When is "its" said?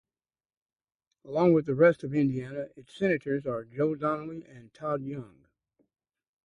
2.75-2.97